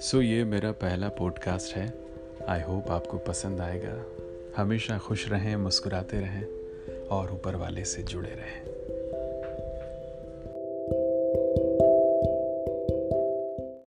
सो 0.00 0.18
so, 0.18 0.24
ये 0.24 0.44
मेरा 0.44 0.72
पहला 0.72 1.08
पॉडकास्ट 1.08 1.76
है। 1.76 1.94
आई 2.48 2.60
होप 2.60 2.90
आपको 2.90 3.18
पसंद 3.18 3.60
आएगा। 3.60 4.04
हमेशा 4.56 4.98
खुश 4.98 5.28
रहें 5.28 5.56
मुस्कुराते 5.56 6.20
रहें 6.20 6.46
और 7.06 7.32
ऊपर 7.32 7.56
वाले 7.56 7.84
से 7.84 8.02
जुड़े 8.02 8.30
रहें। 8.30 8.77